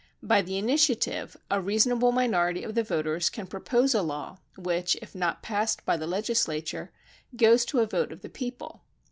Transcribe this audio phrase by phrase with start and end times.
[0.23, 5.13] By the Initiative a reasonable minority of the voters can propose a law which, if
[5.13, 6.91] not passed by the legislature,
[7.35, 8.83] goes to a vote of the peo ple.